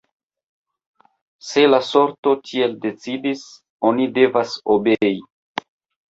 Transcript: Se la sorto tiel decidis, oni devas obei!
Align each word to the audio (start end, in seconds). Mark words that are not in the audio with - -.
Se 1.49 1.65
la 1.73 1.79
sorto 1.89 2.33
tiel 2.51 2.73
decidis, 2.85 3.43
oni 3.91 4.07
devas 4.15 4.55
obei! 4.77 5.13